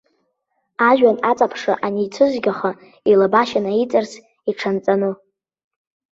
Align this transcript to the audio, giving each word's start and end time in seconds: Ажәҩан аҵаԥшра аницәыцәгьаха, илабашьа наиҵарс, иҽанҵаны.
Ажәҩан 0.89 1.17
аҵаԥшра 1.29 1.75
аницәыцәгьаха, 1.85 2.71
илабашьа 3.11 3.63
наиҵарс, 3.65 4.11
иҽанҵаны. 4.49 5.11